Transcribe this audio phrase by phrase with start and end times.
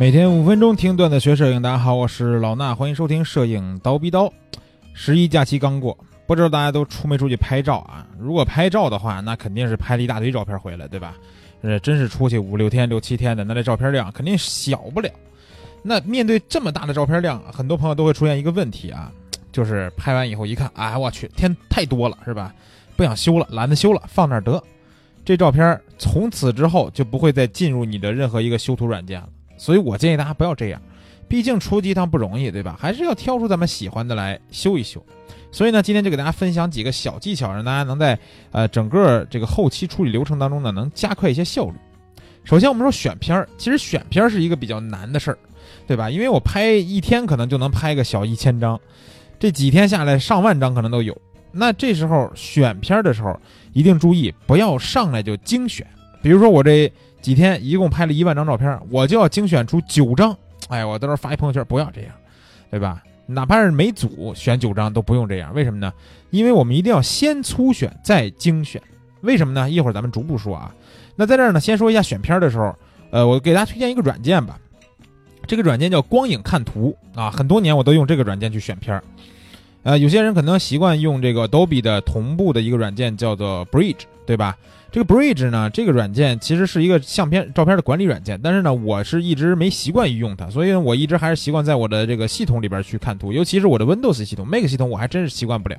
[0.00, 4.32] 每天五分钟听段子学摄影，大家好，我是老衲，欢迎收听摄影刀逼刀。
[4.94, 5.94] 十一假期刚过，
[6.26, 8.06] 不知道大家都出没出去拍照啊？
[8.18, 11.18] 如果拍照的话，那肯定是拍了一大堆照片回来，对吧？
[11.60, 15.10] 呃，真是出去五六天、六七天的，那这照片量肯定小不了。
[15.82, 19.12] 那面对这么大的照片量，很多朋友都会出现一个问题啊，
[19.52, 22.54] 就是拍完以后一看，哎，我去，天太多了，是吧？
[22.96, 24.64] 不想修了，懒得修了，放那儿得。
[25.26, 29.28] 这照片从此之后就不会再进入你的任何一个修图软件了。
[29.60, 30.80] 所以我建议大家不要这样，
[31.28, 32.74] 毕竟出去一趟不容易，对吧？
[32.80, 35.04] 还是要挑出咱们喜欢的来修一修。
[35.52, 38.18] 所以呢，今天就给大家分享几个小技巧，让大家能在
[38.52, 41.74] 呃整个这个后期处理流程当中呢，能加快一些效率。
[42.42, 45.38] 首先，我们说选片儿，其实选片儿是一个比较难的事儿，
[45.86, 46.08] 对吧？
[46.08, 48.80] 因为我拍一天可能就能拍个小一千张，
[49.38, 51.14] 这几天下来上万张可能都有。
[51.52, 53.38] 那这时候选片儿的时候，
[53.74, 55.86] 一定注意不要上来就精选。
[56.22, 56.90] 比如说我这。
[57.20, 60.36] 几天一共拍了一万张照片，我就要精选出九张。
[60.68, 62.10] 哎，我到时候发一朋友圈，不要这样，
[62.70, 63.02] 对吧？
[63.26, 65.92] 哪怕是每组选九张都不用这样，为什么呢？
[66.30, 68.82] 因为我们一定要先粗选再精选。
[69.20, 69.70] 为什么呢？
[69.70, 70.74] 一会儿咱们逐步说啊。
[71.14, 72.74] 那在这儿呢，先说一下选片的时候，
[73.10, 74.58] 呃，我给大家推荐一个软件吧。
[75.46, 79.00] 这个软件叫光影看图啊，很多年我都用这个软件去选片。
[79.82, 84.56] 呃，有些人可能习惯用这个 Adobe 的同步的一个软件，叫做 Bridge，对吧？
[84.92, 95.76] 这个 Bridge 呢，这个软件其实是一个相片照片的管理软件，但是呢，我是一直没习惯于用它，所以我一直还是习惯在我的这个系统里边去看图，尤其是我的 Windows 系统，Mac 系统我还真是习惯不了。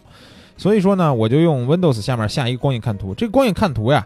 [0.56, 3.14] 所以说呢，我就用 Windows 下面下一个光影看图。
[3.14, 4.06] 这个光影看图呀，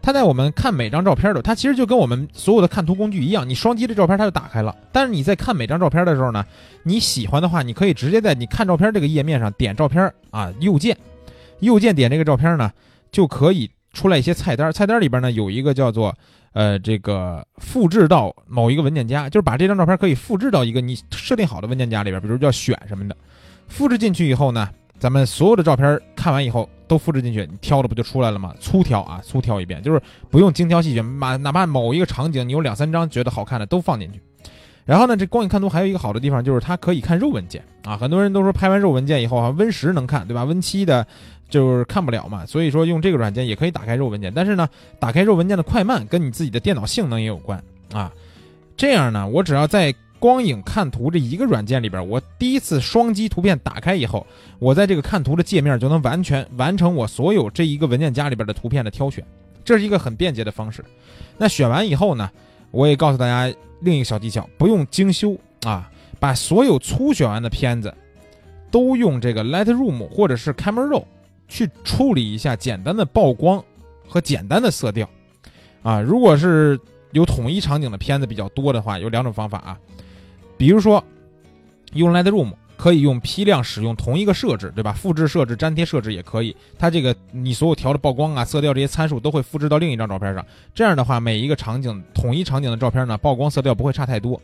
[0.00, 4.74] 它在我们看每张照片的，它其实就跟我们所有的看图工具一样，你双击这照片它就打开了。
[4.90, 6.42] 但是你在看每张照片的时候呢，
[6.82, 10.96] 你喜欢的话，你可以直接在你看照片这个页面上点照片啊，右键，
[11.60, 12.72] 右键点这个照片呢，
[13.12, 13.70] 就可以。
[13.96, 16.14] 出来一些菜单，菜单里边呢有一个叫做，
[16.52, 23.16] 呃，这个复制到某一个文件夹，就是把这张照片可以复制到一个你设定好的文件夹里边，比如叫选什么的，
[23.68, 24.68] 复制进去以后呢，
[24.98, 28.54] 咱们所有的照片看完以后都复制进去，你挑的不就出来了吗？
[28.60, 34.20] 粗挑啊，粗挑一遍，就是不用精挑细选，哪哪怕某一个场景你有两三张觉得好看的都放进去。
[34.86, 41.06] 然后呢，这光影看图还有一个好的地方就是它可以看肉文件啊，很多人都说拍完肉文件以后啊，Win 十能看，对吧？Win 七的。
[41.48, 48.12] 就是看不了嘛，所以说用这个软件也可以打开肉文件，但是呢，打开肉文件的快慢跟你自己的电脑性能也有关啊。
[48.76, 54.26] 这样呢，我只要在光影看图这一个软件里边，我第一次双击图片打开以后，
[54.58, 59.24] 我在这个看图的界面就能完全完成我所有这一个文件夹里边的图片的挑选，
[59.64, 60.84] 这是一个很便捷的方式。
[61.38, 62.28] 那选完以后呢，
[62.76, 67.92] 我也告诉大家另一个小技巧，不用精修啊，把所有初选完的片子
[68.70, 71.04] 都用这个 Lightroom 或者是 Camera Raw。
[71.48, 73.62] 去处理一下简单的曝光
[74.08, 75.08] 和简单的色调，
[75.80, 76.76] 啊，如果是
[77.12, 79.78] 有统一场景的片子比较多的话，有两种方法啊，
[80.58, 81.00] 比如说
[81.92, 84.92] 用 Lightroom 可以用批量使用同一个设置，对吧？
[84.92, 90.44] 复制设置、粘贴设置也可以，它这个你所有调的曝光啊、色调这些参数都会复制到另一张照片上，
[90.74, 94.40] 这样的话每一个场景统一场景的照片呢，曝光色调不会差太多。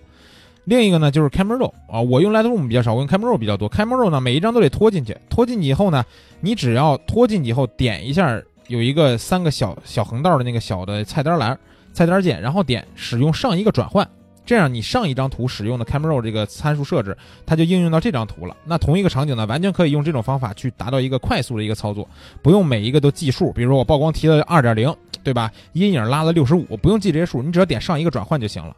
[0.64, 3.68] 另一个呢就是 Camera Raw 啊，我用 Lightroom 比较少，我用 Camera Raw 比较多。
[3.68, 6.04] Camera Raw 呢，每一张都得拖进去，拖进去以后呢，
[6.40, 11.58] 你只要拖进去以后点一下，有一个三个小小横道的那个小的菜单栏，
[11.92, 14.08] 菜单键，然后点使用上一个转换，
[14.44, 17.16] 这样你上一张图使用的 Camera 这个参数设置，
[17.46, 18.56] 它就应用到这张图了。
[18.64, 22.08] 那同一个场景呢，完全可以用这种方法去达到一个快速的一个操作，
[22.42, 23.52] 不用每一个都计数。
[23.52, 25.50] 比如说我曝光提了二点零，对吧？
[25.72, 28.76] 阴影拉了六十五，不用记这些数，你只要点上一个转换就行了。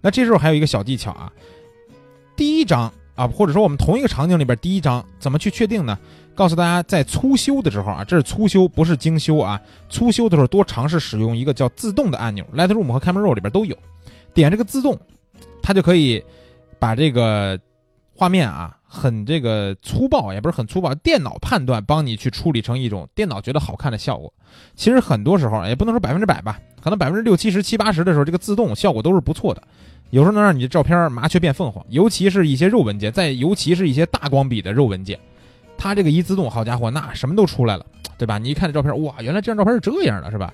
[0.00, 1.32] 那这时候还有一个小技巧啊，
[2.36, 5.98] 第一张啊，或者说我们同一个场景里边第一张怎么去确定呢？
[6.34, 9.60] 告诉大家，在粗修的时候啊，这是粗修，不是精修啊。
[9.90, 13.76] 粗修的时候多尝试使用一个叫自动的按钮，Lightroom 和 Camera Raw 里边都有，
[14.34, 14.98] 点这个自动，
[15.62, 16.22] 它就可以
[16.78, 17.58] 把这个
[18.14, 24.32] 画面啊，很这个粗暴，也不是很粗暴，电脑判断帮你去处理成一种电脑觉得好看的效果。
[24.74, 29.62] 其实很多时候也不能说百分之百吧，可能百分之六七十、七八十的时候，这个自动效果都是不错的。
[30.10, 35.16] 有时候能让你的照片麻雀变凤凰，尤其是一些肉文件，在尤其是一些大光比的肉文件，
[35.78, 37.86] 它这个一自动，好家伙，那什么都出来了，
[38.18, 38.36] 对吧？
[38.36, 40.52] 你一看这照片，哇，原来这张照片是这样的，是吧？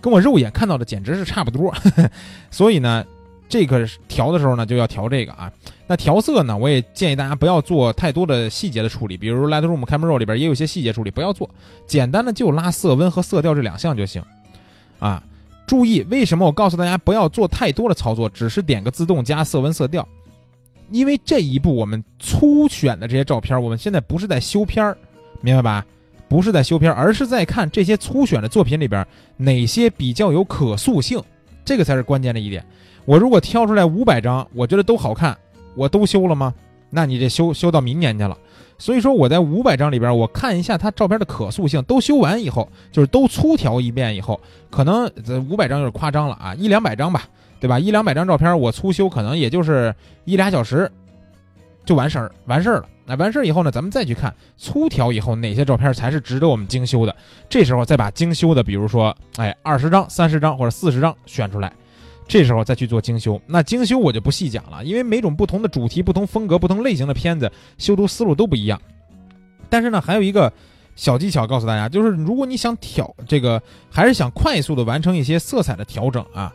[0.00, 1.72] 跟我肉眼看到的简直是差不多。
[2.50, 3.04] 所以呢，
[3.48, 5.52] 这个调的时候呢，就要调这个啊。
[5.86, 11.48] 那调色呢，我也建议大家不要做太多的细节的处理，比如 Lightroom Camera Raw 里边也有一些细节处理，不要做，
[11.86, 14.22] 简单的就拉色温和色调这两项就行，
[14.98, 15.22] 啊。
[15.66, 20.06] 注意，为什么我告诉大家不要做太多的操作，只是点个自动加色温色调？
[20.92, 24.96] 因为这一步我们粗选的这些照片，我们现在不是在修片儿，
[25.40, 25.84] 明白吧？
[26.28, 29.04] 不是在修片，而是在看这些粗选的作品里边
[29.36, 31.20] 哪些比较有可塑性，
[31.64, 32.64] 这个才是关键的一点。
[33.06, 35.34] 我如果挑出来五百张，我觉得都好看，
[35.74, 36.52] 我都修了吗？
[36.90, 38.36] 那你这修修到明年去了。
[38.78, 44.38] 所以说我在五百张里边，我看一下它照片的可塑性，都修完以后，就是都粗调一遍以后，
[44.70, 47.22] 可能这五百张有点夸张了啊，一两百张吧，
[47.60, 47.78] 对吧？
[47.78, 49.94] 一两百张照片我粗修，可能也就是
[50.24, 50.90] 一俩小时
[51.84, 52.88] 就完事儿，完事儿了。
[53.06, 57.14] 那完事儿以后呢，咱们再去看粗调以后哪些照片才是值得我们精修的，
[57.48, 61.72] 这时候再把精修的，比如说哎二十张、三十张或者四十张选出来。
[62.28, 68.80] 这时候再去做精修，那精修我就不细讲了，因为每种不同的主题、不同风格、不同类型的片子，修图思路都不一样。
[69.68, 70.52] 但是呢，还有一个
[70.96, 76.52] 小技巧告诉大家，就是如果你想调这个，还是想快速的完成一些色彩的调整啊。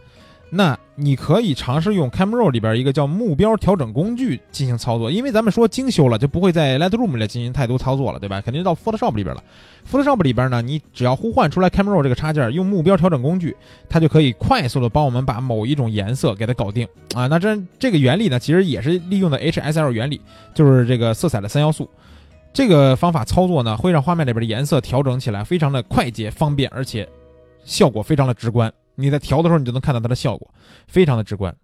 [0.49, 8.41] 那你可以尝试用 Camera 里边一个叫目标调整工具进行操作，因为咱们说精修了，就不会在 Lightroom 里进行太多操作了，对吧？
[8.41, 9.41] 肯定到 Photoshop 里边了。
[9.89, 13.55] Photoshop 里边呢，你只要呼唤出来 Camera 这个插件，用目标调整工具，
[13.89, 17.25] 它就可以快速的帮我们把某一种颜色给它搞定啊。
[17.27, 20.21] 那这这个原理呢，其实也是利用的 HSL 原理，
[20.53, 21.89] 就是这个色彩的三要素。
[22.53, 27.07] 这个方法操作呢，会让画面里边的颜色调整起来非常的快捷方便，而且
[27.63, 28.71] 效果非常的直观。
[28.95, 30.53] 你在调的时候，你就能看到它的效果，
[30.87, 31.55] 非常的直观。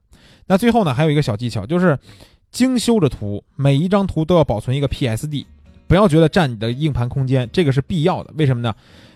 [0.46, 1.98] 那最后呢，还有一个小技巧，就是
[2.52, 5.46] 精修的图，每一张图都要保存一个 PSD，
[5.88, 8.34] 不要觉得占你的硬盘空间，这个是必要的。
[8.38, 8.74] 为什么呢？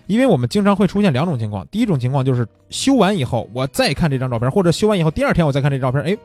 [0.08, 6.16] 因为我们经常会出现两种情况，第一种情况就是修完以后，我再看这张照片，或者修完以后第二天我再看这照片，哎，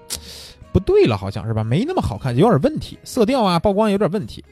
[0.73, 1.63] 不对了，好像是吧？
[1.63, 4.43] 没那么好看，有点问题，色调啊、曝光有点问题，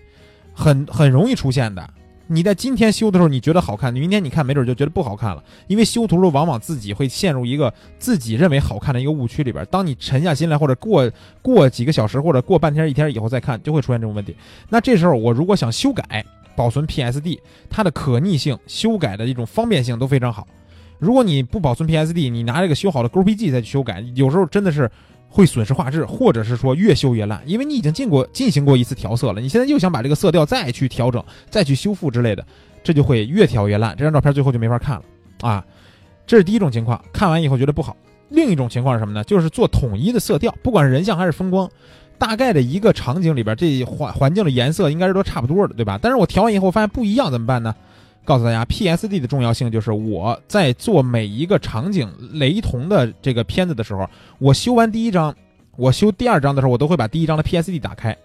[0.54, 1.90] 很很容易出现的。
[2.28, 5.44] 你在今天修的时候，你觉得好看，明天你看没准就觉得不好看了。
[5.68, 9.66] 因为修图的时候，往往自己会陷入一个自己认为好看的一个误区里边。
[9.70, 11.12] 当你沉下心来，或者过
[11.42, 14.36] 过几个小时，或者过半天一天以后再看，就会出现这种问题。
[14.70, 16.26] 那这时候我如果想修改，
[16.56, 17.40] 保存 PSD，
[17.70, 20.48] 它的可逆性、修改的一种方便性都非常好。
[20.98, 24.90] 如果你不保存 PSD，你拿这个修好的 GPG 再去修改，有时候真的是。
[25.30, 32.46] 会损失画质，或者是说越修越烂，因为你已经进过进行过一次调色了，你现在又想把这个色调再去调整、再去修复之类的，
[32.84, 35.04] 这就会越调越烂，这张照片最后就没法看了
[35.42, 35.66] 啊！
[36.26, 37.96] 这是第一种情况，看完以后觉得不好。
[38.30, 39.24] 另一种情况是什么呢？
[39.26, 41.70] 就是做统一的色调，不管是人像还是风光，
[42.18, 46.00] 大概的一个场景里边，这环环境的颜色应该是都差不多的，对吧？
[46.02, 47.76] 但是我调完以后发现不一样，怎么办呢？
[48.26, 55.34] 告诉大家，PSD 的重要性就是我在做每一个场景雷同的这个片子的时候，我修完第一张，
[55.78, 58.18] 我修第二张的时候，我都会把第一张的 PSD 打开，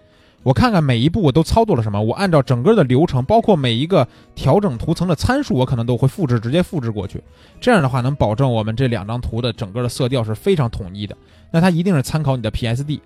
[0.43, 7.23] 我看看每一步我都操作了什么，我按照整个的流程，包括每一个调整图层的参数，我可能都会复制，直接复制过去。
[7.61, 11.15] 这样的话，能保证我们这两张图的整个的色调是非常统一的。
[11.51, 12.99] 那它一定是参考你的 PSD，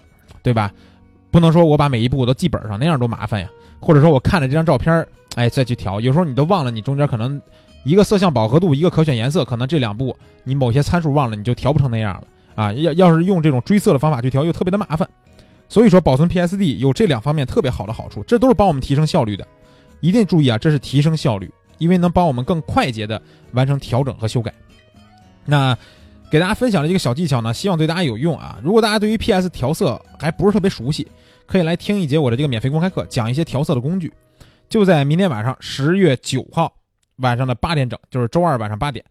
[0.45, 0.73] 对吧？
[1.33, 3.51] 不能说我把每一步我都记本上，那样多麻烦呀。
[3.81, 5.05] 或者说我看了这张照片。
[5.35, 7.41] 哎，再去调，有时候你都忘了，你中间可能
[7.85, 12.73] 一个色相饱和度，一个可选颜色，可能这两步你某些参数忘了，你就调不成那样了啊！
[12.73, 15.09] 要要是用这种追色的方法去调，又特别的麻烦。
[15.69, 19.45] 所以说，保存 PSD 有这两方面特别好的好处，这都是帮我们提升效率的。
[20.01, 23.21] 一定注意啊，这是提升效率，因为能帮我们更快捷的
[23.53, 24.53] 完成调整和修改。
[25.45, 25.77] 那
[26.31, 28.59] 给大家分享的一个小技巧呢，希望对大家有用啊！
[28.63, 31.09] 如果大家对于 PS 调色还不是特别熟悉，
[31.47, 34.13] 可以来听一节我的这个免费公开课，讲一些调色的工具。
[34.75, 36.75] 就在明天晚上十月九号
[37.19, 39.05] 晚上的八点整，就是周二晚上八点，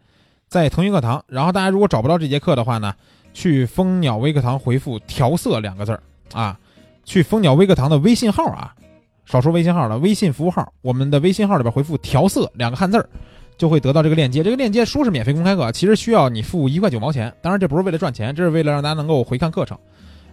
[0.50, 1.24] 在腾讯课堂。
[1.26, 2.94] 然后大家如果找不到这节课的话呢，
[3.34, 6.04] 去蜂鸟微课堂回复“调色”两个字儿
[6.34, 6.60] 啊，
[7.06, 8.76] 去蜂鸟微课堂的微信号啊，
[9.24, 13.08] 少说微信号了，微信服务号，我们的微信号里边回复“调色”两个汉字儿，
[13.58, 14.44] 就会得到这个链接。
[14.44, 17.34] 这个链接说是免费公开课，其实需要你付一块九毛钱。
[17.42, 19.80] 当然这不是为了赚钱，这是为了让大家能够回看课程。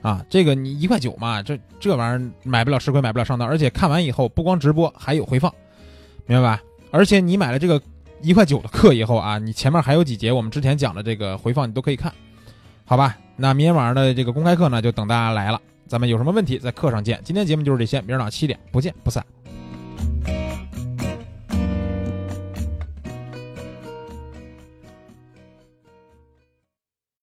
[0.02, 5.52] 啊，这个你一块九嘛，这这玩意儿买不了吃亏，买不了上当，而且看完以后不光直播，还有回放，
[6.26, 6.62] 明白吧？
[6.90, 7.80] 而且你买了这个
[8.23, 12.12] 一块九的课以后啊，你前面还有几节我们之前讲的这个回放，你都可以看，
[12.85, 13.16] 好吧？
[13.37, 17.21] 那明天晚上的这个公开课呢，就等大家来了，咱们有什么问题在课上见。
[17.25, 19.25] 今天节目就是这些，明儿早上七点不见不散。